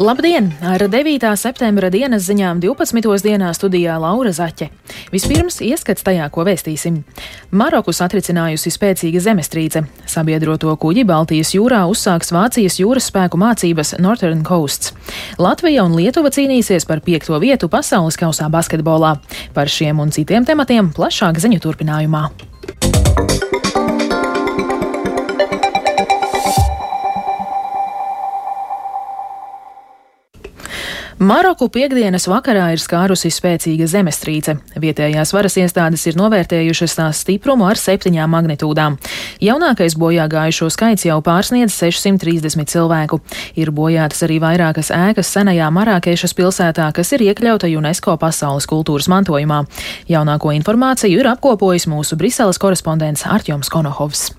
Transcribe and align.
Labdien! 0.00 0.54
Ar 0.64 0.80
9. 0.88 1.26
septembra 1.36 1.90
dienas 1.92 2.24
ziņām 2.24 2.62
12. 2.62 3.18
dienā 3.20 3.50
studijā 3.52 3.98
Laura 4.00 4.30
Zaķe. 4.32 4.70
Vispirms 5.12 5.58
ieskats 5.60 6.06
tajā, 6.06 6.24
ko 6.32 6.46
vēstīsim. 6.48 7.02
Maroku 7.52 7.92
satricinājusi 7.92 8.72
spēcīga 8.72 9.20
zemestrīce. 9.20 9.82
Sabiedroto 10.08 10.72
kuģi 10.80 11.04
Baltijas 11.04 11.52
jūrā 11.52 11.82
uzsāks 11.92 12.32
Vācijas 12.32 12.80
jūras 12.80 13.10
spēku 13.12 13.36
mācības 13.44 13.98
Northern 14.00 14.40
Coasts. 14.40 14.94
Latvija 15.36 15.84
un 15.84 15.98
Lietuva 16.00 16.32
cīnīsies 16.32 16.88
par 16.88 17.04
piekto 17.04 17.36
vietu 17.36 17.68
pasaules 17.68 18.16
kausā 18.16 18.48
basketbolā. 18.48 19.18
Par 19.52 19.68
šiem 19.68 20.00
un 20.00 20.16
citiem 20.16 20.48
tematiem 20.48 20.94
plašāk 20.96 21.44
ziņu 21.44 21.60
turpinājumā. 21.60 22.30
Maroku 31.20 31.66
piekdienas 31.68 32.24
vakarā 32.32 32.70
ir 32.72 32.80
skārusi 32.80 33.28
spēcīga 33.28 33.84
zemestrīce. 33.92 34.54
Vietējās 34.80 35.34
varas 35.36 35.58
iestādes 35.60 36.06
ir 36.08 36.16
novērtējušas 36.16 36.96
tās 36.96 37.20
stiprumu 37.20 37.66
ar 37.68 37.76
septiņām 37.76 38.32
magnitūdām. 38.32 38.96
Jaunākais 39.44 39.98
bojā 40.00 40.24
gājušo 40.32 40.70
skaits 40.72 41.04
jau 41.04 41.18
pārsniedz 41.20 41.76
630 41.76 42.72
cilvēku. 42.72 43.20
Ir 43.60 43.68
bojātas 43.68 44.24
arī 44.24 44.40
vairākas 44.40 44.88
ēkas 44.96 45.28
senajā 45.36 45.68
Marākešas 45.68 46.32
pilsētā, 46.40 46.88
kas 46.96 47.12
ir 47.12 47.28
iekļauta 47.28 47.68
UNESCO 47.68 48.16
pasaules 48.16 48.64
kultūras 48.64 49.12
mantojumā. 49.12 49.66
Jaunāko 50.08 50.56
informāciju 50.56 51.20
ir 51.20 51.28
apkopojis 51.36 51.84
mūsu 51.84 52.16
Briseles 52.16 52.56
korespondents 52.56 53.28
Artjoms 53.28 53.68
Konohovs. 53.68 54.30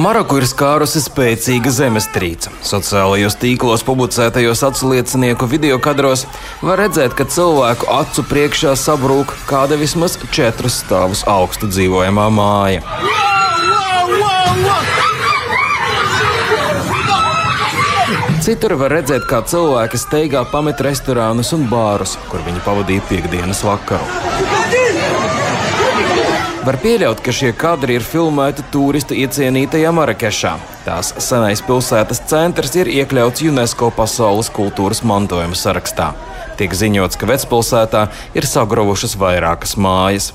Maroku 0.00 0.38
ir 0.40 0.46
skārusi 0.48 1.00
spēcīga 1.04 1.68
zemestrīce. 1.76 2.48
Sociālajos 2.64 3.34
tīklos 3.36 3.82
publicētajos 3.84 4.62
atsliecinieku 4.70 5.44
video 5.50 5.76
kadros 5.82 6.22
var 6.64 6.80
redzēt, 6.80 7.12
ka 7.18 7.26
cilvēku 7.28 7.88
acu 7.92 8.24
priekšā 8.30 8.72
sabrūk 8.80 9.34
kāda 9.50 9.76
vismaz 9.80 10.16
četrus 10.32 10.78
stāvus 10.80 11.20
augsta 11.28 11.68
dzīvojamā 11.68 12.30
māja. 12.32 12.80
Citur 18.40 18.78
var 18.80 18.96
redzēt, 18.96 19.28
kā 19.28 19.42
cilvēki 19.44 20.00
steigā 20.00 20.46
pamet 20.48 20.80
restorānus 20.86 21.52
un 21.52 21.68
bārus, 21.68 22.16
kur 22.32 22.40
viņi 22.48 22.64
pavadīja 22.64 23.04
piekdienas 23.12 23.66
vakaru. 23.68 24.59
Var 26.70 26.76
pieļaut, 26.78 27.18
ka 27.18 27.32
šie 27.34 27.48
kadri 27.58 27.96
ir 27.98 28.04
filmēti 28.06 28.62
turistu 28.70 29.16
iecienītajā 29.18 29.90
Marakešā. 29.90 30.52
Tās 30.84 31.08
senais 31.18 31.58
pilsētas 31.66 32.20
centrs 32.30 32.76
ir 32.78 32.86
iekļauts 32.92 33.42
UNESCO 33.42 33.88
pasaules 33.96 34.52
kultūras 34.54 35.00
mantojuma 35.02 35.58
sarakstā. 35.58 36.12
Tiek 36.60 36.70
ziņots, 36.70 37.18
ka 37.18 37.26
vecpilsētā 37.26 38.04
ir 38.38 38.46
sagrovušas 38.46 39.18
vairākas 39.18 39.74
mājas. 39.82 40.30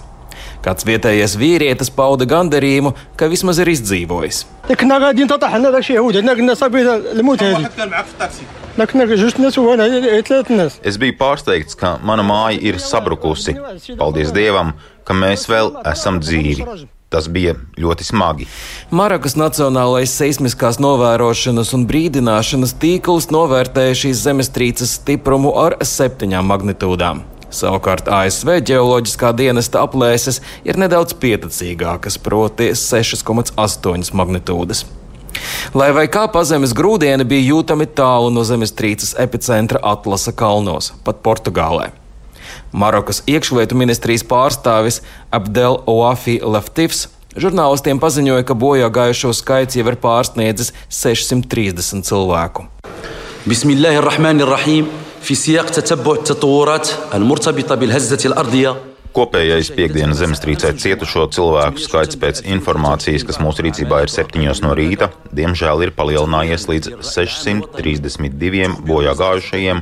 Kāds 0.66 0.84
vietējais 0.84 1.38
vīrietis 1.40 1.94
pauda 1.96 2.28
gandarījumu, 2.28 2.92
ka 3.16 3.32
vismaz 3.32 3.64
ir 3.64 3.72
izdzīvojis. 3.72 4.44
Es 10.84 10.98
biju 11.00 11.16
pārsteigts, 11.16 11.78
ka 11.80 11.94
mana 12.04 12.26
māja 12.28 12.60
ir 12.60 12.80
sabrukusi. 12.84 13.54
Paldies 13.96 14.34
Dievam, 14.36 14.74
ka 15.08 15.16
mēs 15.16 15.46
vēl 15.48 15.72
esam 15.94 16.20
dzīvi. 16.20 16.66
Tas 17.14 17.30
bija 17.32 17.54
ļoti 17.80 18.04
smagi. 18.04 18.48
Marakas 18.92 19.38
Nacionālais 19.40 20.12
seismiskās 20.20 20.82
novērošanas 20.84 21.72
un 21.78 21.86
brīdināšanas 21.88 22.76
tīkls 22.82 23.30
novērtēja 23.32 23.96
šīs 24.02 24.26
zemestrīces 24.26 24.98
stiprumu 25.00 25.54
ar 25.62 25.78
septiņām 25.80 26.52
magnitūdām. 26.52 27.24
Savukārt 27.56 28.10
ASV 28.12 28.58
ģeoloģiskā 28.68 29.32
dienesta 29.40 29.86
aplēses 29.88 30.42
ir 30.68 30.76
nedaudz 30.82 31.16
pieticīgākas, 31.22 32.20
proti 32.20 32.74
6,8 32.76 34.12
magnitūdas. 34.20 34.84
Lai 35.75 35.91
vai 35.95 36.07
kā 36.11 36.25
pazemes 36.33 36.75
grūdieni 36.75 37.27
bija 37.29 37.53
jūtami 37.53 37.87
tālu 37.87 38.33
no 38.35 38.43
zemestrīces 38.47 39.15
epicentra 39.23 39.79
Atlasa 39.93 40.33
kalnos, 40.35 40.93
pat 41.07 41.23
Portugālē. 41.23 41.91
Marokas 42.73 43.23
iekšlietu 43.31 43.79
ministrijas 43.79 44.27
pārstāvis 44.27 45.01
Abdel 45.31 45.79
Oafi 45.91 46.41
Leftifs 46.43 47.07
žurnālistiem 47.39 48.01
paziņoja, 48.03 48.47
ka 48.47 48.57
bojā 48.59 48.91
gājušo 48.91 49.31
skaits 49.39 49.79
jau 49.79 49.87
ir 49.87 49.99
pārsniedzis 50.03 50.73
630 50.91 52.07
cilvēku. 52.09 52.67
Bismillahirrahmanirrahim. 53.47 54.91
في 55.21 55.35
سياق 55.35 55.71
تتبع 55.71 56.13
التطورات 56.13 56.89
المرتبطة 57.15 57.75
بالهزة 57.75 58.19
الأرضية 58.27 58.77
Kopējais 59.11 59.73
piekdienas 59.75 60.21
zemestrīcē 60.23 60.69
cietušo 60.79 61.25
cilvēku 61.35 61.83
skaits 61.83 62.15
pēc 62.23 62.45
informācijas, 62.47 63.25
kas 63.27 63.41
mūsu 63.43 63.65
rīcībā 63.67 64.05
ir 64.05 64.13
7 64.13 64.63
no 64.63 64.71
rīta, 64.79 65.09
diemžēl 65.38 65.86
ir 65.86 65.92
palielinājies 65.96 66.68
līdz 66.70 66.92
632 67.06 68.80
bojā 68.88 69.16
gājušajiem, 69.20 69.82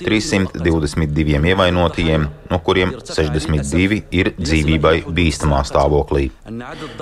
322 0.00 1.52
ievainotajiem, 1.52 2.26
no 2.50 2.60
kuriem 2.66 2.94
62 3.02 4.02
ir 4.14 4.32
dzīvībai 4.38 4.94
bīstamā 5.06 5.62
stāvoklī. 5.68 6.30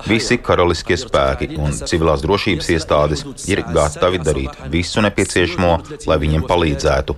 Visi 0.09 0.39
karaliskie 0.43 0.99
spēki 1.01 1.51
un 1.61 1.75
civilās 1.75 2.25
drošības 2.25 2.71
iestādes 2.77 3.25
ir 3.51 3.65
gatavi 3.69 4.23
darīt 4.23 4.63
visu 4.73 5.05
nepieciešamo, 5.05 5.73
lai 6.11 6.21
viņiem 6.25 6.47
palīdzētu. 6.51 7.17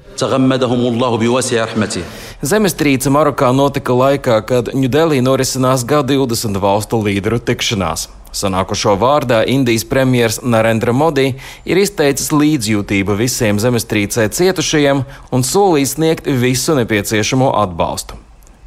Zemestrīce 2.43 3.13
Marokā 3.15 3.53
notika 3.55 3.95
laikā, 3.95 4.41
kad 4.49 4.73
Ņūdelī 4.75 5.21
norisinās 5.23 5.85
G20 5.87 6.59
valstu 6.63 6.99
līderu 7.05 7.39
tikšanās. 7.39 8.09
Sanākušo 8.33 8.97
vārdā 8.97 9.43
Indijas 9.49 9.85
premjerministrs 9.89 10.41
Narendra 10.49 10.95
Modi 10.97 11.35
ir 11.69 11.81
izteicis 11.83 12.33
līdzjūtību 12.33 13.17
visiem 13.19 13.61
zemestrīcē 13.61 14.29
cietušajiem 14.33 15.05
un 15.33 15.45
solījis 15.47 15.97
sniegt 15.99 16.29
visu 16.41 16.77
nepieciešamo 16.81 17.53
atbalstu. 17.63 18.17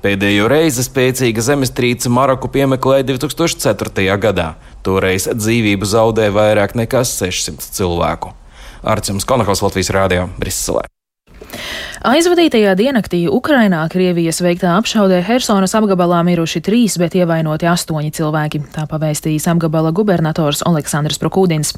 Pēdējo 0.06 0.46
reizi 0.52 0.86
spēcīga 0.86 1.42
zemestrīce 1.42 2.12
Maroku 2.14 2.52
piemeklēja 2.54 3.08
2004. 3.10 4.06
gadā. 4.22 4.52
Toreiz 4.86 5.26
dzīvību 5.34 5.90
zaudēja 5.90 6.36
vairāk 6.36 6.78
nekā 6.78 7.02
600 7.10 7.74
cilvēku. 7.74 8.36
Arcums 8.86 9.26
Konakovs 9.26 9.66
Latvijas 9.66 9.90
Rādio 9.98 10.28
Briselē. 10.38 10.86
Aizvadītajā 12.06 12.76
diennaktī 12.78 13.24
Ukrainā 13.32 13.80
Krievijas 13.90 14.38
veiktā 14.46 14.76
apšaudē 14.78 15.24
Hersonas 15.26 15.74
apgabalā 15.78 16.20
miruši 16.28 16.62
trīs, 16.62 17.00
bet 17.02 17.16
ievainoti 17.18 17.66
astoņi 17.72 18.12
cilvēki. 18.14 18.62
Tā 18.76 18.86
pavēstījis 18.92 19.48
apgabala 19.54 19.90
gubernators 19.96 20.62
Aleksandrs 20.70 21.18
Prokūdins. 21.24 21.74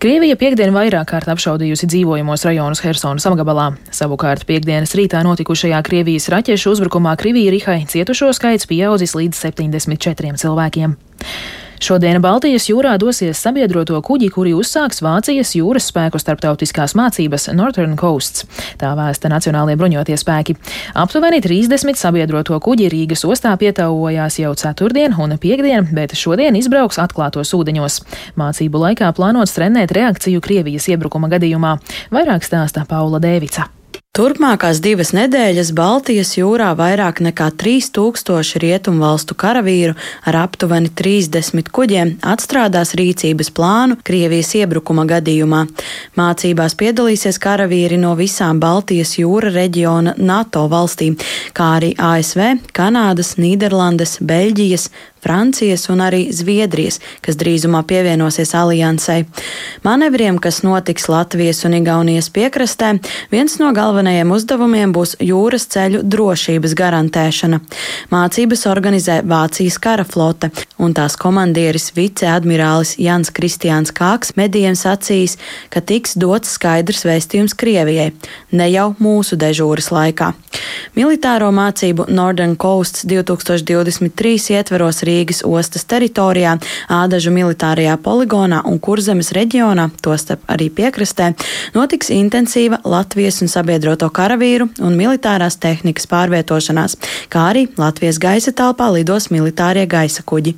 Krievija 0.00 0.38
piekdien 0.40 0.72
vairāk 0.72 1.12
kārt 1.12 1.28
apšaudījusi 1.34 1.90
dzīvojamos 1.92 2.48
rajonus 2.48 2.84
Hersonas 2.86 3.28
apgabalā. 3.28 3.70
Savukārt 3.92 4.48
piekdienas 4.48 4.96
rītā 4.96 5.20
notikušajā 5.26 5.84
Krievijas 5.84 6.30
raķešu 6.32 6.72
uzbrukumā 6.72 7.18
Krivīrihai 7.20 7.82
cietušo 7.92 8.32
skaits 8.36 8.70
pieaudzis 8.70 9.16
līdz 9.18 9.46
74 9.50 10.38
cilvēkiem. 10.40 10.96
Šodien 11.78 12.18
Baltijas 12.22 12.66
jūrā 12.66 12.96
dosies 12.98 13.38
sabiedroto 13.38 13.98
kuģi, 14.02 14.28
kuri 14.34 14.54
uzsāks 14.58 14.98
Vācijas 15.04 15.54
jūras 15.54 15.86
spēku 15.92 16.18
starptautiskās 16.18 16.96
mācības 16.98 17.48
Northern 17.54 17.94
Coasts. 17.98 18.44
Tā 18.80 18.90
vēsta 18.98 19.30
Nacionālajie 19.30 19.78
bruņotie 19.78 20.18
spēki. 20.18 20.58
Aptuveni 20.98 21.38
30 21.44 22.00
sabiedroto 22.00 22.58
kuģi 22.64 22.90
Rīgas 22.92 23.22
ostā 23.28 23.54
pietaujās 23.60 24.40
jau 24.42 24.52
ceturtdien 24.58 25.14
un 25.14 25.38
piekdien, 25.38 25.86
bet 25.94 26.18
šodien 26.18 26.58
izbrauks 26.58 26.98
atklātos 26.98 27.54
ūdeņos. 27.54 28.02
Mācību 28.40 28.84
laikā 28.88 29.14
plānots 29.14 29.54
trenēt 29.54 29.94
reakciju 29.94 30.42
Krievijas 30.42 30.90
iebrukuma 30.90 31.30
gadījumā. 31.30 31.78
Vairāk 32.10 32.46
stāsta 32.46 32.88
Paula 32.90 33.22
Dēvica. 33.22 33.77
Turpmākās 34.18 34.80
divas 34.82 35.12
nedēļas 35.14 35.68
Baltijas 35.78 36.32
jūrā 36.34 36.72
vairāk 36.74 37.20
nekā 37.22 37.52
3000 37.62 38.58
rietumvalstu 38.64 39.36
karavīru 39.38 39.92
ar 40.26 40.38
aptuveni 40.40 40.90
30 40.90 41.70
kuģiem 41.70 42.10
atstrādās 42.26 42.96
rīcības 42.98 43.52
plānu 43.54 44.00
Krievijas 44.02 44.50
iebrukuma 44.58 45.04
gadījumā. 45.06 45.60
Mācībās 46.18 46.74
piedalīsies 46.80 47.38
karavīri 47.44 48.00
no 48.02 48.16
visām 48.18 48.58
Baltijas 48.58 49.14
jūra 49.20 49.52
reģiona 49.54 50.16
NATO 50.18 50.64
valstīm, 50.66 51.14
kā 51.54 51.76
arī 51.76 51.92
ASV, 51.94 52.56
Kanādas, 52.74 53.36
Nīderlandes, 53.38 54.18
Beļģijas, 54.18 54.90
Francijas 55.28 55.90
un 55.92 56.00
arī 56.00 56.30
Zviedrijas, 56.32 57.02
kas 57.20 57.36
drīzumā 57.36 57.82
pievienosies 57.84 58.54
aliansei. 58.56 59.26
Manevriem, 59.84 60.38
kas 60.40 60.62
notiks 60.64 61.04
Latvijas 61.12 61.60
un 61.68 61.76
Igaunijas 61.76 62.30
piekrastē, 62.32 62.94
viens 63.28 63.58
no 63.60 63.68
galvenajiem 63.76 64.32
uzdevumiem 64.32 64.94
būs 64.96 65.18
jūras 65.20 65.68
ceļu 65.74 66.00
drošības 66.00 66.72
garantēšana. 66.80 67.60
Mācības 68.08 68.64
organizē 68.72 69.18
Vācijas 69.28 69.76
kara 69.84 70.06
flote, 70.08 70.48
un 70.80 70.96
tās 70.96 71.18
komandieris 71.20 71.90
viceadmirālis 71.98 72.94
Jans 72.96 73.28
Kristiāns 73.28 73.92
Kāks 73.92 74.32
medijiem 74.40 74.78
sacījis, 74.80 75.36
ka 75.68 75.84
tiks 75.84 76.16
dots 76.16 76.56
skaidrs 76.56 77.04
vēstījums 77.04 77.52
Krievijai, 77.58 78.14
ne 78.56 78.72
jau 78.72 78.94
mūsu 78.96 79.36
dežūras 79.36 79.92
laikā. 79.92 80.32
Militāro 80.96 81.52
mācību 81.52 82.08
Northern 82.08 82.56
Coasts 82.56 83.04
2023 83.04 84.56
ietveros 84.56 85.04
Rīgas 85.18 85.42
ostas 85.46 85.86
teritorijā, 85.88 86.56
Ādažu 86.92 87.32
militārajā 87.34 87.96
poligonā 88.02 88.62
un 88.68 88.78
Kurzemes 88.82 89.32
reģionā, 89.36 89.88
tostarp 90.02 90.46
arī 90.52 90.70
piekrastē, 90.70 91.32
notiks 91.74 92.12
intensīva 92.14 92.80
Latvijas 92.84 93.42
un 93.42 93.50
sabiedroto 93.52 94.10
karavīru 94.14 94.70
un 94.78 94.98
militārās 94.98 95.58
tehnikas 95.60 96.08
pārvietošanās, 96.10 96.98
kā 97.32 97.48
arī 97.52 97.68
Latvijas 97.78 98.22
gaisa 98.22 98.54
telpā 98.54 98.92
lidos 98.94 99.30
militārie 99.34 99.86
gaisa 99.90 100.22
kuģi. 100.22 100.56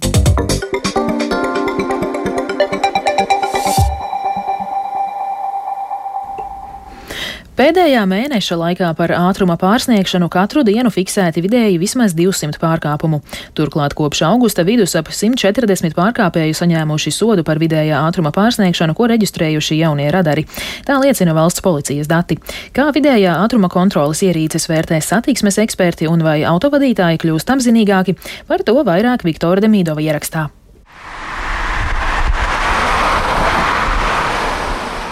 Pēdējā 7.60 8.06
mēneša 8.08 8.56
laikā 8.56 8.86
par 8.96 9.12
ātruma 9.12 9.52
pārsniegšanu 9.60 10.30
katru 10.32 10.62
dienu 10.64 10.88
fiksēti 10.88 11.42
vidēji 11.44 11.76
vismaz 11.82 12.14
200 12.16 12.56
pārkāpumu. 12.56 13.18
Turklāt 13.52 13.92
kopš 13.98 14.22
augusta 14.30 14.64
vidus 14.64 14.94
ap 14.96 15.10
140 15.12 15.92
pārkāpēju 15.92 16.56
saņēmuši 16.56 17.12
sodu 17.12 17.44
par 17.44 17.60
vidējā 17.60 17.98
ātruma 18.00 18.32
pārsniegšanu, 18.32 18.94
ko 18.96 19.10
reģistrējuši 19.12 19.76
jaunie 19.76 20.06
radari. 20.08 20.46
Tā 20.88 20.96
liecina 21.02 21.34
valsts 21.36 21.60
policijas 21.60 22.08
dati. 22.08 22.38
Kā 22.72 22.86
vidējā 22.96 23.34
ātruma 23.42 23.68
kontrolas 23.68 24.22
ierīces 24.24 24.64
vērtē 24.70 25.02
satiksmes 25.04 25.60
eksperti 25.60 26.08
un 26.08 26.24
vai 26.24 26.38
autovadītāji 26.48 27.20
kļūst 27.26 27.52
apzinīgāki, 27.58 28.16
par 28.48 28.64
to 28.64 28.78
vairāk 28.88 29.28
Viktora 29.28 29.60
Demīdova 29.60 30.00
ierakstā. 30.08 30.46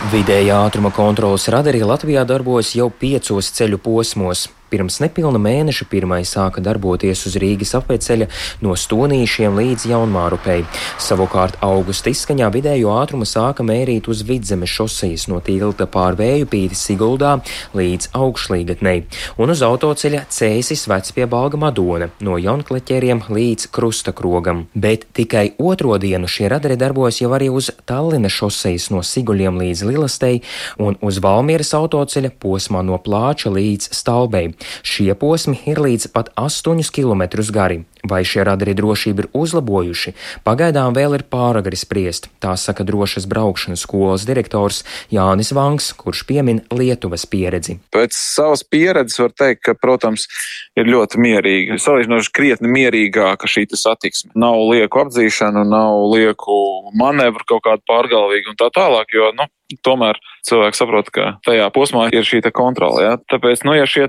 Vidējā 0.09 0.57
ātruma 0.65 0.89
kontrolas 0.89 1.45
radari 1.53 1.83
Latvijā 1.85 2.23
darbojas 2.25 2.71
jau 2.73 2.87
piecos 2.89 3.51
ceļu 3.53 3.77
posmos. 3.85 4.47
Pirms 4.69 4.99
nepilna 5.00 5.41
mēneša 5.41 5.87
pirmai 5.88 6.20
sāka 6.29 6.61
darboties 6.65 7.25
uz 7.29 7.38
Rīgas 7.41 7.73
apveceļa 7.79 8.26
no 8.65 8.75
Stonīšiem 8.76 9.56
līdz 9.56 9.87
Jaunmārupei. 9.88 10.65
Savukārt 11.00 11.56
augusta 11.65 12.12
izskaņā 12.12 12.50
vidējo 12.53 12.93
ātrumu 13.00 13.25
sāka 13.29 13.65
mērīt 13.65 14.11
uz 14.12 14.20
vidzemes 14.29 14.69
šosejas 14.69 15.29
no 15.32 15.41
tilta 15.44 15.87
pār 15.88 16.19
vēju 16.19 16.50
pīti 16.53 16.76
Siguldā 16.76 17.38
līdz 17.79 18.11
augšlīgatnei 18.19 18.99
un 19.41 19.55
uz 19.55 19.62
autoceļa 19.65 20.26
Cēsis 20.37 20.85
vec 20.91 21.09
pie 21.17 21.25
Balga 21.31 21.61
Madona 21.61 22.11
no 22.25 22.37
Jaunkleķeriem 22.37 23.25
līdz 23.32 23.71
Krustakrogam. 23.73 24.67
Bet 24.75 25.09
tikai 25.17 25.55
otro 25.59 25.97
dienu 26.03 26.29
šie 26.29 26.50
radari 26.53 26.76
darbojas 26.76 27.23
jau 27.23 27.32
arī 27.37 27.49
uz 27.49 27.71
Tallinas 27.88 28.37
šosejas 28.37 28.91
no 28.93 29.00
Siguļiem 29.00 29.61
līdz 29.64 29.85
Lilastei 29.88 30.43
un 30.76 31.00
uz 31.00 31.23
Valmieras 31.25 31.73
autoceļa 31.79 32.35
posmā 32.43 32.85
no 32.85 33.00
Plāča 33.00 33.53
līdz 33.55 33.93
Stalbei. 33.97 34.53
Šie 34.83 35.15
posmi 35.19 35.59
ir 35.71 35.81
līdz 35.83 36.11
pat 36.15 36.33
8 36.37 36.83
km 36.95 37.23
gari. 37.55 37.85
Vai 38.06 38.23
šie 38.27 38.45
radari 38.47 38.77
drošību 38.79 39.25
ir 39.25 39.29
uzlabojuši, 39.35 40.15
pagaidām 40.47 40.95
vēl 40.95 41.17
ir 41.19 41.25
pāragri 41.31 41.79
spriest, 41.79 42.29
tā 42.43 42.55
saka 42.61 42.87
drošas 42.87 43.27
braukšanas 43.31 43.83
skolas 43.83 44.27
direktors 44.29 44.85
Jānis 45.15 45.50
Vanks, 45.56 45.91
kurš 45.99 46.23
piemin 46.29 46.62
Lietuvas 46.71 47.27
pieredzi. 47.27 47.79
Pēc 47.95 48.15
savas 48.15 48.62
pieredzes 48.62 49.19
var 49.23 49.35
teikt, 49.35 49.65
ka, 49.67 49.75
protams, 49.75 50.29
ir 50.79 50.89
ļoti 50.89 51.21
mierīgi. 51.25 51.81
Salīdzinoši 51.83 52.35
krietni 52.35 52.71
mierīgāka 52.73 53.50
šī 53.50 53.67
satiksme. 53.75 54.33
Nav 54.39 54.61
lieku 54.71 55.05
apdzīšanu, 55.05 55.67
nav 55.69 56.06
lieku 56.15 56.59
manevru 56.99 57.47
kaut 57.49 57.67
kādu 57.67 57.85
pārgalvīgu 57.91 58.55
un 58.55 58.61
tā 58.61 58.71
tālāk, 58.75 59.11
jo, 59.17 59.33
nu, 59.37 59.49
tomēr 59.85 60.19
cilvēks 60.49 60.81
saprot, 60.81 61.11
ka 61.12 61.35
tajā 61.45 61.67
posmā 61.75 62.09
ir 62.15 62.25
šī 62.27 62.41
kontrole. 62.55 63.05
Ja? 63.05 63.17
Tāpēc, 63.31 63.65
nu, 63.69 63.75
ja 63.77 63.85
šie 63.89 64.06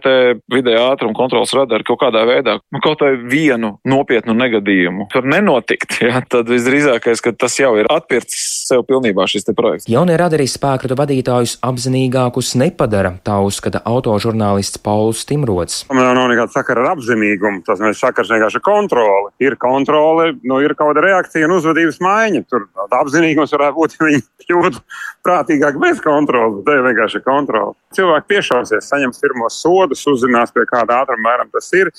vidēja 0.52 0.86
ātruma 0.94 1.18
kontrolas 1.18 1.54
radari 1.56 1.84
kaut 1.88 2.00
kādā 2.04 2.24
veidā, 2.30 2.60
nu, 2.72 2.82
kaut 2.84 3.04
vai 3.04 3.16
vienu 3.20 3.76
nopietnu 3.88 4.36
negadījumu 4.38 5.08
var 5.14 5.28
nenotikt, 5.30 6.00
ja? 6.08 6.22
tad 6.30 6.50
visdrīzākais, 6.52 7.22
ka 7.24 7.34
tas 7.36 7.56
jau 7.60 7.74
ir 7.80 7.90
atpircis 7.92 8.68
sev 8.70 8.84
pilnībā 8.88 9.26
šis 9.30 9.48
projekts. 9.56 9.88
Jaunie 9.90 10.18
radari 10.20 10.48
spēkratu 10.50 10.98
vadītājus 11.00 11.58
apzinīgākus 11.66 12.54
nepadara, 12.60 13.16
tā 13.26 13.40
uzskata 13.46 13.82
autožurnālists 13.90 14.82
Pauls 14.84 15.26
Timrots. 15.30 15.84
Man 15.92 16.06
nav 16.18 16.30
nekāda 16.32 16.54
sakara 16.54 16.86
ar 16.86 16.94
apzinīgumu, 16.96 17.64
tas 17.68 17.82
ir 17.82 17.98
sakars 17.98 18.32
vienkārši 18.34 18.62
kontroli. 18.64 19.34
Ir 19.44 19.58
kontrole, 19.62 20.32
nu, 20.44 20.60
ir 20.64 20.76
kaut 20.78 20.94
kāda 20.94 21.06
reakcija 21.06 21.48
un 21.50 21.58
uzvedības 21.58 22.00
maiņa. 22.04 22.44
Tur 22.50 22.68
apzinīgums 23.00 23.54
varētu 23.56 23.78
būt, 23.78 23.98
ja 23.98 24.10
viņi 24.10 24.24
kļūtu 24.46 24.84
prātīgāk 25.26 25.80
bez 25.82 26.02
kontrolas. 26.04 26.64
Tā 26.66 26.78
ir 26.78 26.88
vienkārši 26.90 27.24
kontrole. 27.26 27.76
Cilvēki 27.96 28.30
piešausies, 28.34 28.90
saņems 28.90 29.22
pirmos 29.24 29.62
sodus, 29.64 30.06
uzzinās, 30.10 30.54
pie 30.56 30.66
kāda 30.70 31.04
ātruma 31.04 31.30
mēram 31.30 31.52
tas 31.54 31.70
ir. 31.78 31.94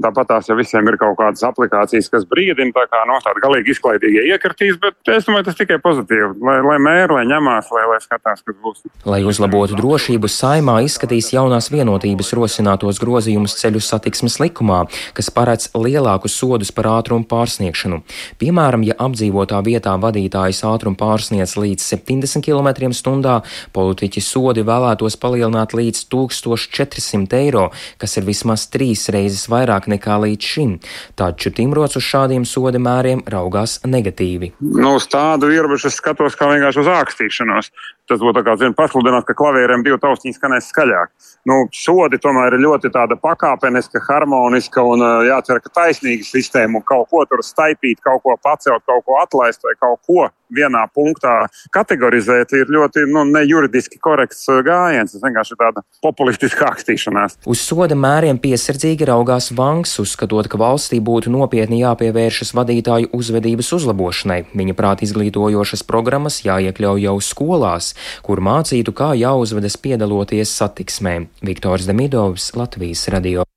Tāpat 0.00 0.30
tās 0.30 0.46
jau 0.48 0.54
visiem 0.56 0.86
ir 0.88 0.96
kaut 0.96 1.18
kādas 1.18 1.42
aplikācijas, 1.44 2.06
kas 2.08 2.22
brīdina, 2.24 2.72
tā 2.72 2.86
kā 2.88 3.02
no 3.04 3.18
nu, 3.18 3.20
tāda 3.20 3.42
galīgi 3.44 3.74
izklaidīga 3.74 4.22
iekritīs, 4.32 4.78
bet 4.80 5.10
es 5.12 5.26
domāju, 5.28 5.44
tas 5.50 5.58
tikai 5.58 5.76
pozitīvi. 5.84 6.30
Lai, 6.40 6.54
lai 6.64 6.78
mēra, 6.80 7.18
lai 7.18 7.26
ņemās, 7.28 7.68
lai, 7.76 7.82
lai 7.90 7.98
skatās, 8.00 8.40
kas 8.40 8.56
būs. 8.64 8.80
Lai 9.04 9.20
uzlabotu 9.28 9.76
drošību, 9.76 10.30
saimā 10.32 10.78
izskatīs 10.86 11.28
jaunās 11.34 11.68
vienotības 11.74 12.32
rosinātos 12.38 13.02
grozījumus 13.04 13.58
ceļu 13.60 13.82
satiksmes 13.84 14.38
likumā, 14.40 14.80
kas 15.12 15.28
paredz 15.36 15.68
lielākus 15.76 16.38
sodus 16.40 16.72
par 16.72 16.88
ātrumu 16.94 17.28
pārsniegšanu. 17.28 18.00
Piemēram, 18.40 18.88
ja 18.88 18.96
apdzīvotā 18.96 19.60
vietā 19.68 19.92
vadītājs 20.00 20.64
ātrumu 20.72 20.96
pārsniedz 21.04 21.54
līdz 21.60 21.84
70 21.92 22.40
km/h, 22.48 23.36
politiķi 23.76 24.24
sodi 24.24 24.64
vēlētos 24.66 25.20
palielināt 25.20 25.76
līdz 25.76 26.06
1400 26.16 27.42
eiro, 27.44 27.68
kas 28.00 28.16
ir 28.16 28.26
vismaz 28.32 28.70
trīs 28.72 29.10
reizes 29.12 29.46
vairāk 29.52 29.81
vairāk 29.82 29.88
nekā 29.88 30.18
līdz 30.22 30.42
šim, 30.42 30.78
taču 31.16 31.50
Timrots 31.50 31.96
uz 31.96 32.04
šādiem 32.04 32.44
soda 32.44 32.78
mēriem 32.78 33.22
raugās 33.26 33.80
negatīvi. 33.84 34.52
Nu, 34.60 34.96
uz 34.96 35.06
tādu 35.08 35.50
ierobežu 35.50 35.88
es 35.88 35.98
skatos 35.98 36.36
kā 36.36 36.48
vienkārši 36.50 36.80
uz 36.80 36.88
ākstīšanos. 36.88 37.70
Tas 38.12 38.20
būtu 38.20 38.42
kā 38.44 38.52
zin, 38.60 38.74
pasludināt, 38.76 39.24
ka 39.24 39.32
klavierēm 39.38 39.80
divi 39.86 39.96
taustiņi 40.02 40.36
skanēs 40.36 40.66
skaļāk. 40.68 41.12
Nu, 41.48 41.62
sodi 41.72 42.20
tomēr 42.20 42.58
ir 42.58 42.60
ļoti 42.60 42.90
tāda 42.92 43.16
pakāpeniska, 43.16 44.02
harmoniska 44.04 44.84
un 44.84 45.00
jācer, 45.24 45.62
ka 45.64 45.72
taisnīga 45.80 46.28
sistēma. 46.28 46.84
Kaut 46.84 47.08
ko 47.08 47.24
tur 47.30 47.40
staipīt, 47.46 48.02
kaut 48.04 48.20
ko 48.26 48.36
pacelt, 48.36 48.84
kaut 48.84 49.06
ko 49.08 49.16
atlaist 49.22 49.64
vai 49.64 49.72
kaut 49.80 50.04
ko 50.04 50.28
vienā 50.52 50.82
punktā 50.92 51.46
kategorizēt, 51.72 52.52
ir 52.56 52.72
ļoti 52.72 53.06
nu, 53.10 53.24
nejuridiski 53.32 53.96
korekts 54.02 54.44
gājiens. 54.66 55.14
Tas 55.14 55.24
vienkārši 55.24 55.54
ir 55.54 55.60
tāda 55.62 55.84
populistiska 56.04 56.68
akstīšanās. 56.72 57.38
Uz 57.48 57.62
soda 57.64 57.96
mēriem 57.98 58.36
piesardzīgi 58.42 59.08
raugās 59.08 59.50
Vanks, 59.56 59.96
uzskatot, 60.02 60.50
ka 60.52 60.60
valstī 60.60 61.00
būtu 61.00 61.32
nopietni 61.32 61.82
jāpievēršas 61.82 62.52
vadītāju 62.56 63.12
uzvedības 63.16 63.72
uzlabošanai. 63.78 64.42
Viņa 64.52 64.76
prāt 64.78 65.04
izglītojošas 65.06 65.86
programmas 65.88 66.42
jāiekļauj 66.44 67.06
jau 67.08 67.16
skolās, 67.24 67.92
kur 68.26 68.42
mācītu, 68.44 68.94
kā 68.96 69.12
jāuzvedas 69.18 69.78
piedaloties 69.82 70.52
satiksmē. 70.58 71.18
Viktors 71.46 71.88
Demidovs, 71.90 72.52
Latvijas 72.58 73.08
radio. 73.12 73.51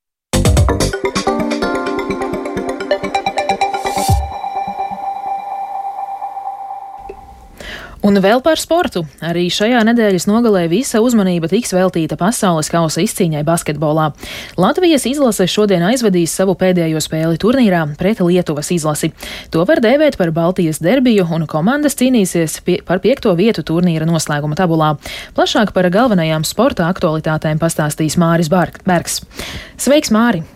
Un 8.06 8.20
vēl 8.22 8.38
par 8.38 8.60
sportu. 8.62 9.00
Arī 9.18 9.48
šajā 9.50 9.80
nedēļas 9.88 10.28
nogalē 10.30 10.68
visa 10.70 11.00
uzmanība 11.02 11.48
tiks 11.50 11.72
veltīta 11.74 12.14
pasaules 12.20 12.70
kausa 12.70 13.02
izcīņai 13.02 13.42
basketbolā. 13.46 14.12
Latvijas 14.62 15.08
izlase 15.10 15.48
šodien 15.50 15.82
aizvadīs 15.88 16.36
savu 16.38 16.54
pēdējo 16.60 17.02
spēli 17.02 17.40
turnīrā 17.42 17.82
pret 17.98 18.22
Lietuvas 18.22 18.70
izlasi. 18.76 19.10
To 19.50 19.66
var 19.66 19.82
dēvēt 19.82 20.20
par 20.20 20.30
Baltijas 20.30 20.78
derbiju, 20.78 21.26
un 21.34 21.48
komandas 21.50 21.98
cīnīsies 21.98 22.60
pie, 22.62 22.78
par 22.86 23.02
piekto 23.02 23.34
vietu 23.34 23.66
turnīra 23.66 24.06
noslēguma 24.06 24.54
tabulā. 24.54 24.94
Plašāk 25.34 25.74
par 25.74 25.90
galvenajām 25.90 26.46
sporta 26.46 26.86
aktualitātēm 26.86 27.58
pastāstīs 27.58 28.20
Māris 28.22 28.52
Bergs. 28.54 29.24
Sveiks, 29.82 30.14
Māri! 30.14 30.46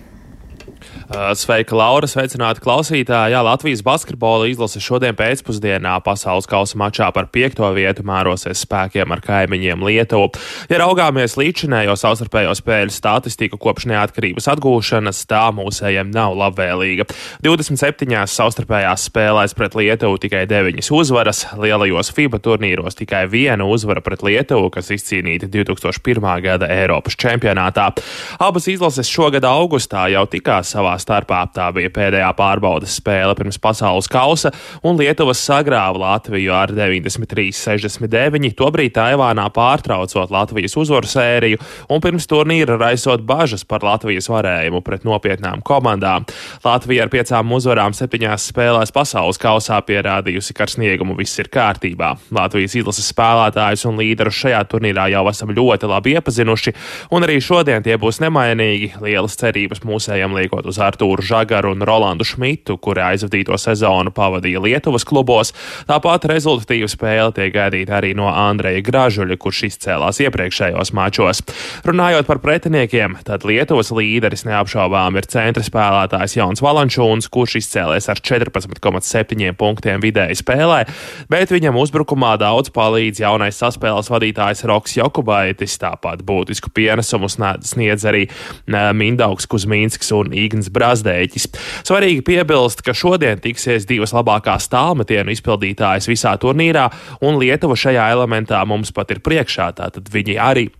Sveika, 1.10 1.74
Laura! 1.74 2.06
Sveicināti 2.06 2.62
klausītāji! 2.62 3.32
Jā, 3.34 3.40
Latvijas 3.42 3.80
basketbola 3.82 4.46
izlase 4.46 4.78
šodien 4.78 5.16
pēcpusdienā 5.18 5.96
pasaules 6.06 6.46
kausa 6.46 6.76
mačā 6.78 7.08
par 7.10 7.26
piekto 7.34 7.66
vietu 7.74 8.04
mērosies 8.06 8.62
spēkiem 8.62 9.10
ar 9.10 9.18
kaimiņiem 9.24 9.82
Lietuvu. 9.82 10.28
Ja 10.70 10.78
raugāmies 10.78 11.34
līdzinējo 11.34 11.96
savstarpējo 11.98 12.52
spēļu 12.54 12.94
statistiku 12.94 13.58
kopš 13.58 13.88
neatkarības 13.90 14.46
atgūšanas, 14.52 15.24
tā 15.26 15.40
mūsējiem 15.56 16.12
nav 16.14 16.36
labvēlīga. 16.38 17.08
27. 17.42 18.14
savstarpējās 18.30 19.08
spēlēs 19.10 19.56
pret 19.58 19.74
Lietuvu 19.80 20.22
tikai 20.22 20.44
9 20.46 20.92
uzvaras, 20.94 21.42
lielajos 21.58 22.14
FIBA 22.14 22.38
turnīros 22.46 23.00
tikai 23.02 23.24
viena 23.34 23.66
uzvara 23.66 23.98
pret 24.06 24.22
Lietuvu, 24.22 24.70
kas 24.78 24.94
izcīnīta 24.94 25.50
2001. 25.50 26.30
gada 26.46 26.70
Eiropas 26.70 27.18
čempionātā. 27.18 27.90
Abas 28.38 28.70
izlases 28.70 29.10
šogad 29.10 29.50
augustā 29.50 30.06
jau 30.14 30.26
tikās 30.30 30.70
savā 30.78 30.99
starpā. 31.02 31.42
Tā 31.54 31.70
bija 31.76 31.90
pēdējā 31.94 32.30
pārbaudas 32.38 32.98
spēle 33.00 33.34
pirms 33.38 33.58
pasaules 33.62 34.08
kausa, 34.10 34.52
un 34.86 34.98
Lietuvas 35.00 35.40
sagrāva 35.42 35.98
Latviju 36.04 36.54
ar 36.54 36.72
93-69, 36.76 38.54
tobrīd 38.58 38.94
Taivānā 38.96 39.48
pārtraucot 39.54 40.30
Latvijas 40.34 40.76
uzvaru 40.80 41.08
sēriju 41.10 41.60
un 41.90 42.02
pirms 42.02 42.28
turnīra 42.30 42.78
raisot 42.80 43.24
bažas 43.26 43.64
par 43.68 43.84
Latvijas 43.86 44.28
varējumu 44.30 44.82
pret 44.86 45.06
nopietnām 45.08 45.62
komandām. 45.66 46.26
Latvija 46.64 47.06
ar 47.06 47.12
piecām 47.12 47.52
uzvarām 47.56 47.94
septiņās 47.96 48.50
spēlēs 48.52 48.94
pasaules 48.94 49.40
kausā 49.40 49.80
pierādījusi, 49.86 50.54
ka 50.56 50.66
ar 50.66 50.74
sniegumu 50.74 51.16
viss 51.18 51.38
ir 51.40 51.50
kārtībā. 51.52 52.14
Latvijas 52.34 52.76
izlases 52.78 53.10
spēlētājus 53.12 53.86
un 53.90 54.00
līderus 54.00 54.38
šajā 54.42 54.62
turnīrā 54.70 55.08
jau 55.14 55.24
esam 55.30 55.54
ļoti 55.56 55.90
labi 55.90 56.16
iepazinuši, 56.16 56.74
un 57.14 57.26
arī 57.26 57.38
šodien 57.44 57.84
tie 57.86 57.96
būs 58.00 58.20
nemainīgi. 58.24 58.94
Lielas 59.04 59.38
cerības 59.40 59.84
mūsējiem 59.86 60.36
liekot 60.36 60.68
uz 60.70 60.80
Artūru 60.90 61.24
Žagaru 61.24 61.74
un 61.74 61.84
Rolandu 61.86 62.26
Šmitu, 62.26 62.76
kuri 62.82 63.02
aizvadīto 63.04 63.56
sezonu 63.60 64.12
pavadīja 64.14 64.60
Lietuvas 64.64 65.06
klubos. 65.06 65.52
Tāpat 65.88 66.26
rezultatīva 66.30 66.88
spēle 66.90 67.30
tiek 67.36 67.52
gaidīta 67.54 67.98
arī 68.00 68.12
no 68.18 68.28
Andreja 68.30 68.82
Gražuļa, 68.84 69.38
kurš 69.40 69.62
izcēlās 69.70 70.20
iepriekšējos 70.24 70.92
mačos. 70.96 71.42
Runājot 71.86 72.28
par 72.28 72.40
pretiniekiem, 72.42 73.18
tad 73.26 73.46
Lietuvas 73.48 73.92
līderis 73.94 74.44
neapšaubām 74.48 75.18
ir 75.20 75.28
centra 75.30 75.64
spēlētājs 75.66 76.36
Jauns 76.40 76.64
Valančūns, 76.64 77.30
kurš 77.32 77.60
izcēlēs 77.62 78.10
ar 78.10 78.20
14,7 78.20 79.54
punktiem 79.60 80.02
vidēji 80.02 80.40
spēlē, 80.42 80.82
bet 81.30 81.54
viņam 81.54 81.78
uzbrukumā 81.80 82.34
daudz 82.40 82.72
palīdz 82.74 83.22
jaunais 83.22 83.58
saspēles 83.60 84.10
vadītājs 84.10 84.66
Roks 84.70 84.98
Jokubaitis, 84.98 85.78
tāpat 85.80 86.24
būtisku 86.26 86.72
pienesumu 86.74 87.30
sniedz 87.30 88.06
arī 88.08 88.26
Mindaugs 88.66 89.48
Kuzmīnskis 89.50 90.12
un 90.16 90.34
Igns 90.34 90.66
Brīsīs. 90.66 90.79
Brazdēķis. 90.80 91.48
Svarīgi 91.84 92.24
piebilst, 92.26 92.82
ka 92.86 92.96
šodien 92.96 93.40
tiksies 93.44 93.88
divas 93.90 94.16
labākās 94.16 94.70
tālmetienu 94.72 95.36
izpildītājas 95.36 96.08
visā 96.10 96.34
turnīrā, 96.40 96.88
un 97.20 97.40
Lietuva 97.40 97.76
šajā 97.78 98.10
elementā 98.16 98.64
mums 98.68 98.94
pat 98.96 99.12
ir 99.12 99.22
priekšā, 99.24 99.72
tātad 99.76 100.08
viņi 100.12 100.40
arī 100.40 100.70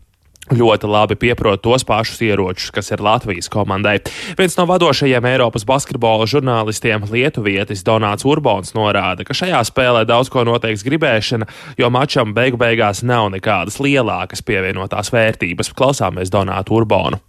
ļoti 0.50 0.88
labi 0.90 1.16
pieprot 1.20 1.62
tos 1.62 1.84
pašus 1.86 2.20
ieročus, 2.26 2.70
kas 2.74 2.90
ir 2.90 3.02
Latvijas 3.04 3.50
komandai. 3.52 3.98
Viens 4.38 4.56
no 4.58 4.66
vadošajiem 4.70 5.28
Eiropas 5.30 5.66
basketbola 5.68 6.26
žurnālistiem, 6.30 7.06
Lietuvietis 7.10 7.84
Donāts 7.86 8.26
Urbons, 8.26 8.74
norāda, 8.74 9.26
ka 9.26 9.36
šajā 9.36 9.62
spēlē 9.70 10.04
daudz 10.08 10.32
ko 10.32 10.44
noteiks 10.48 10.84
gribēšana, 10.86 11.48
jo 11.78 11.90
mačam 11.94 12.34
beigu 12.34 12.60
beigās 12.60 13.04
nav 13.06 13.30
nekādas 13.36 13.78
lielākas 13.82 14.42
pievienotās 14.42 15.14
vērtības. 15.14 15.74
Klausāmies 15.76 16.32
Donātu 16.34 16.80
Urbonu. 16.80 17.22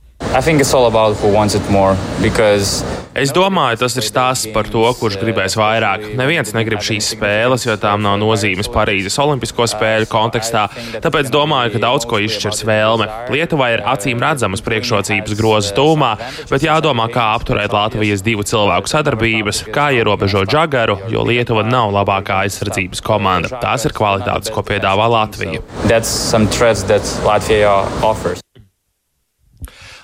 Es 3.12 3.34
domāju, 3.36 3.75
tas 3.82 3.98
ir 4.00 4.06
stāsts 4.08 4.48
par 4.56 4.70
to, 4.72 4.86
kurš 4.96 5.18
gribēs 5.20 5.58
vairāk. 5.60 6.06
Neviens 6.16 6.54
negrib 6.56 6.80
šīs 6.86 7.10
spēles, 7.12 7.66
jo 7.68 7.75
tām 7.82 8.00
nav 8.06 8.16
nozīmes 8.22 8.70
Parīzes 8.72 9.18
Olimpisko 9.20 9.66
spēļu 9.68 10.08
kontekstā, 10.12 10.70
tāpēc 11.04 11.28
domāju, 11.34 11.74
ka 11.74 11.82
daudz 11.84 12.08
ko 12.08 12.22
izšķirs 12.24 12.63
vēlme. 12.70 13.10
Lietuvai 13.36 13.74
ir 13.75 13.84
acīm 13.92 14.24
redzamas 14.24 14.63
priekšrocības 14.63 15.36
groza 15.36 15.75
tūmā, 15.75 16.13
bet 16.54 16.63
jādomā, 16.63 17.10
kā 17.12 17.34
apturēt 17.36 17.75
Latvijas 17.75 18.24
divu 18.24 18.48
cilvēku 18.48 18.94
sadarbības, 18.94 19.66
kā 19.75 19.90
ierobežot 19.98 20.48
žagaru, 20.56 21.01
jo 21.12 21.25
Lietuva 21.28 21.66
nav 21.68 21.92
labākā 21.98 22.46
aizsardzības 22.46 23.04
komanda. 23.04 23.51
Tās 23.60 23.84
ir 23.90 23.98
kvalitātes, 23.98 24.54
ko 24.56 24.63
piedāvā 24.63 25.12
Latvija. 25.12 25.60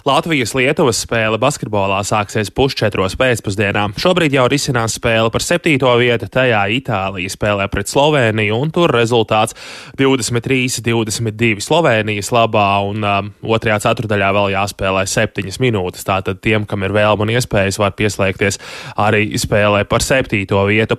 Latvijas-Lietuvas 0.07 1.01
spēle 1.03 1.35
basketbolā 1.41 1.97
sāksies 2.07 2.47
pusčetros 2.55 3.17
pēcpusdienā. 3.19 3.89
Šobrīd 3.99 4.37
jau 4.37 4.45
risinās 4.47 4.93
spēle 4.95 5.27
par 5.33 5.43
septīto 5.43 5.89
vietu, 5.99 6.29
tajā 6.31 6.61
Itālija 6.77 7.33
spēlē 7.33 7.65
pret 7.67 7.91
Sloveniju, 7.91 8.55
un 8.55 8.71
tur 8.71 8.93
rezultāts 8.95 9.57
23-22 9.99 11.59
Slovenijas 11.65 12.31
labā, 12.31 12.69
un 12.87 13.03
um, 13.03 13.31
otrajā 13.43 13.81
ceturdaļā 13.83 14.29
vēl 14.37 14.53
jāspēlē 14.53 15.03
septiņas 15.11 15.59
minūtes. 15.65 16.07
Tātad 16.07 16.39
tiem, 16.39 16.63
kam 16.69 16.87
ir 16.87 16.95
vēlme 16.95 17.27
un 17.27 17.33
iespējas, 17.35 17.81
var 17.81 17.97
pieslēgties 17.99 18.61
arī 18.95 19.25
spēlē 19.35 19.83
par 19.91 20.05
septīto 20.07 20.63
vietu. 20.69 20.95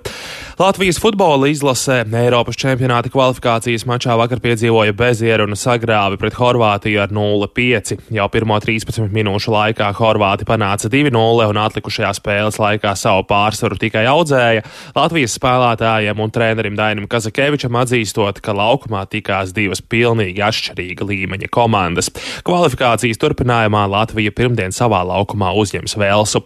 Latvijas 0.59 1.01
futbola 1.01 1.49
izlase 1.49 2.03
Eiropas 2.19 2.61
čempionāta 2.61 3.09
kvalifikācijas 3.09 3.87
mačā 3.89 4.19
vakar 4.21 4.43
piedzīvoja 4.43 4.93
bezieru 4.93 5.49
un 5.49 5.57
sagrāvi 5.57 6.21
pret 6.21 6.37
Horvātiju 6.37 7.01
ar 7.07 7.15
0-5. 7.15 7.97
Jau 8.13 8.29
pirmo 8.29 8.61
13 8.61 8.98
15 8.99 9.15
minūšu 9.15 9.53
laikā 9.53 9.89
Horvāti 9.95 10.45
panāca 10.47 10.89
2-0 10.91 11.47
un 11.49 11.59
atlikušajā 11.61 12.11
spēles 12.17 12.59
laikā 12.59 12.91
savu 12.99 13.23
pārsvaru 13.29 13.77
tikai 13.79 14.03
audzēja. 14.09 14.65
Latvijas 14.95 15.37
spēlētājiem 15.39 16.19
un 16.19 16.33
trenerim 16.33 16.75
Dainam 16.75 17.07
Kazakevičam 17.09 17.77
atzīstot, 17.79 18.41
ka 18.43 18.55
laukumā 18.55 19.05
tikās 19.11 19.53
divas 19.55 19.81
pilnīgi 19.81 20.43
atšķirīga 20.43 21.07
līmeņa 21.07 21.51
komandas. 21.53 22.11
Kvalifikācijas 22.47 23.21
turpinājumā 23.21 23.85
Latvija 23.89 24.33
pirmdien 24.35 24.75
savā 24.75 25.01
laukumā 25.07 25.53
uzņems 25.61 25.95
Velsu. 25.99 26.43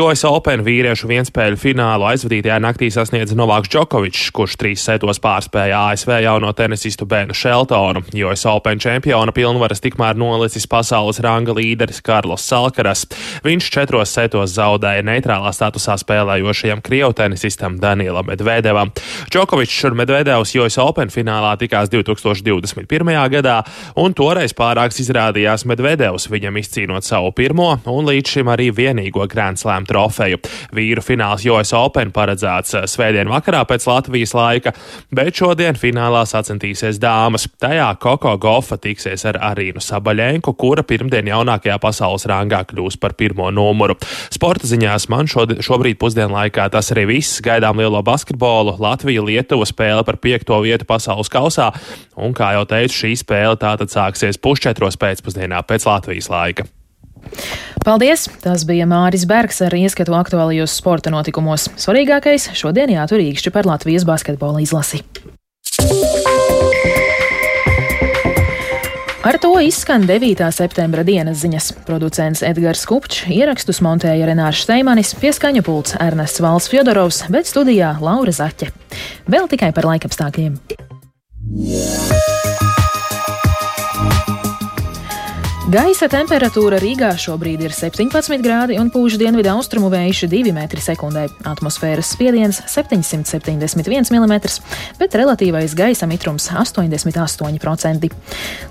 US 0.00 0.24
Open 0.28 0.64
vīriešu 0.64 1.10
vienspēļu 1.10 1.60
finālu 1.60 2.08
aizvadītajā 2.12 2.58
naktī 2.62 2.88
sasniedza 2.94 3.36
Novāks 3.38 3.72
Džokovičs, 3.72 4.30
kurš 4.32 4.56
trīs 4.60 4.86
setos 4.86 5.20
pārspēja 5.22 5.84
ASV 5.90 6.14
jauno 6.24 6.52
tenisistu 6.56 7.08
Benu 7.08 7.36
Šeltonu. 7.36 8.04
US 8.22 8.46
Open 8.48 8.80
čempiona 8.80 9.34
pilnvaras 9.34 9.82
tikmēr 9.82 10.16
nolicis 10.18 10.68
pasaules 10.70 11.20
ranga 11.24 11.54
līderi 11.56 11.81
līderis 11.82 12.02
Karlos 12.02 12.42
Salkaras. 12.46 13.06
Viņš 13.42 13.70
četros 13.74 14.12
setos 14.14 14.54
zaudēja 14.54 15.02
neitrālā 15.02 15.50
statusā 15.52 15.96
spēlējošajam 15.98 16.82
krievu 16.82 17.12
tenisistam 17.12 17.78
Danielam 17.80 18.26
Medvedevam. 18.26 18.92
Džokovičs 19.30 19.84
un 19.90 19.96
Medvedevs 19.98 20.54
US 20.60 20.78
Open 20.78 21.10
finālā 21.10 21.56
tikās 21.58 21.90
2021. 21.90 22.86
gadā, 23.32 23.62
un 23.96 24.14
toreiz 24.14 24.54
pārāks 24.54 25.00
izrādījās 25.02 25.66
Medvedevs, 25.66 26.28
viņam 26.30 26.60
izcīnot 26.60 27.02
savu 27.02 27.32
pirmo 27.32 27.72
un 27.86 28.06
līdz 28.06 28.36
šim 28.36 28.52
arī 28.52 28.70
vienīgo 28.70 29.26
Grand 29.28 29.58
Slam 29.58 29.86
trofeju. 29.88 30.38
Vīru 30.72 31.02
fināls 31.02 31.46
US 31.50 31.74
Open 31.74 32.12
paredzēts 32.14 32.76
svētdien 32.92 33.30
vakarā 33.32 33.64
pēc 33.66 33.88
Latvijas 33.90 34.36
laika, 34.38 34.74
bet 35.10 35.34
šodien 35.34 35.74
finālā 35.74 36.22
sacensties 36.28 37.00
dāmas. 37.02 37.48
Tajā 37.62 37.90
Koko 37.98 38.36
Gofa 38.38 38.78
tiksies 38.78 39.26
ar 39.26 39.40
Arīnu 39.52 39.82
Sabaļenku, 39.82 40.54
kura 40.58 40.84
pirmdien 40.86 41.32
jaunākajā 41.32 41.61
augstākajā 41.62 41.78
pasaules 41.80 42.26
rangā 42.26 42.64
kļūs 42.66 42.98
par 42.98 43.14
pirmo 43.14 43.50
numuru. 43.50 43.96
Sporta 44.30 44.66
ziņās 44.66 45.08
man 45.08 45.26
šod, 45.26 45.62
šobrīd 45.62 45.98
pusdienlaikā 45.98 46.70
tas 46.70 46.90
arī 46.92 47.06
viss. 47.06 47.40
Gaidām 47.42 47.78
lielo 47.78 48.02
basketbolu, 48.02 48.76
Latvija, 48.78 49.22
Lietuva 49.22 49.64
spēle 49.66 50.04
par 50.04 50.18
piekto 50.18 50.60
vietu 50.62 50.84
pasaules 50.84 51.30
kausā, 51.30 51.72
un, 52.16 52.32
kā 52.34 52.54
jau 52.56 52.66
teicu, 52.66 52.94
šī 52.94 53.16
spēle 53.16 53.56
tātad 53.56 53.90
sāksies 53.90 54.38
pusčetros 54.38 54.98
pēcpusdienā 54.98 55.62
pēc 55.62 55.86
Latvijas 55.86 56.30
laika. 56.30 56.66
Paldies! 57.84 58.26
Tas 58.42 58.64
bija 58.66 58.86
Māris 58.86 59.24
Bergs 59.26 59.62
ar 59.62 59.74
ieskatu 59.74 60.14
aktuālajos 60.18 60.74
sporta 60.74 61.10
notikumos. 61.10 61.68
Svarīgākais 61.78 62.50
šodien 62.58 62.90
jātur 62.94 63.22
īkšķi 63.22 63.54
par 63.54 63.66
Latvijas 63.70 64.06
basketbola 64.06 64.62
izlasi. 64.62 65.02
Ar 69.22 69.38
to 69.38 69.52
izskan 69.62 70.02
9. 70.02 70.40
septembra 70.50 71.04
dienas 71.06 71.44
ziņas. 71.44 71.68
Producents 71.86 72.40
Edgars 72.42 72.82
Kupčs, 72.90 73.28
ierakstus 73.30 73.78
montēja 73.84 74.26
Renārs 74.26 74.64
Steimanis, 74.66 75.14
pieskaņu 75.22 75.62
pults 75.62 75.94
Ernests 76.02 76.42
Valls 76.42 76.66
Fjodorovs, 76.72 77.22
bet 77.30 77.46
studijā 77.46 77.94
Laura 78.02 78.34
Zaķe. 78.34 78.72
Vēl 79.30 79.46
tikai 79.54 79.70
par 79.76 79.86
laikapstākļiem. 79.92 80.58
Gaisa 85.72 86.04
temperatūra 86.10 86.76
Rīgā 86.82 87.14
šobrīd 87.16 87.62
ir 87.64 87.72
17 87.72 88.42
grādi 88.44 88.74
un 88.76 88.90
pūš 88.92 89.14
dienvidu 89.16 89.48
austrumu 89.54 89.88
vējš 89.88 90.26
2 90.28 90.50
m2. 90.52 91.22
Atmosfēras 91.48 92.10
spiediens 92.12 92.58
771 92.68 94.10
mm, 94.12 94.34
bet 94.98 95.16
relatīvais 95.16 95.72
gaisa 95.78 96.04
mitrums 96.10 96.50
88%. 96.52 98.10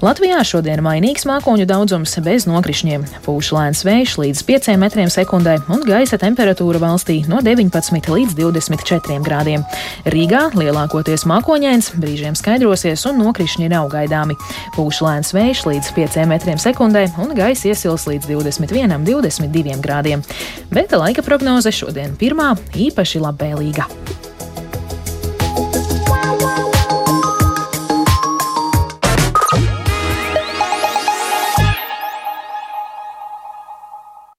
Latvijā 0.05 0.43
šodien 0.46 0.84
mainīgs 0.86 1.25
mākoņu 1.25 1.65
daudzums 1.72 2.13
bez 2.22 2.46
nokrišņiem. 2.46 3.08
Pūš 3.25 3.50
lēns 3.58 3.81
vējš 3.88 4.13
līdz 4.22 4.46
5 4.51 4.70
m2 4.75 5.58
un 5.74 5.88
gaisa 5.88 6.22
temperatūra 6.22 6.84
valstī 6.86 7.24
no 7.25 7.41
19 7.41 8.12
līdz 8.13 8.38
24 8.38 9.17
grādiem. 9.25 9.65
Rīgā 10.05 10.43
lielākoties 10.53 11.25
mākoņains, 11.34 11.96
brīžiem 11.98 12.38
skaidrosies 12.38 13.10
un 13.10 13.24
nokrišņi 13.25 13.74
nav 13.74 13.89
gaidāmi. 13.89 14.38
Pūš 14.77 15.01
lēns 15.08 15.34
vējš 15.34 15.65
līdz 15.72 15.93
5 15.98 16.22
m2 16.27 16.89
sekundē 16.91 17.24
un 17.24 17.31
gaisa 17.36 17.69
iesils 17.71 18.03
līdz 18.10 18.27
21, 18.27 19.05
22 19.07 19.79
grādiem. 19.81 20.24
Bet 20.71 20.91
laika 20.91 21.24
prognoze 21.24 21.71
šodien 21.71 22.17
pirmā 22.19 22.55
īpaši 22.75 23.24
labvēlīga. 23.24 23.88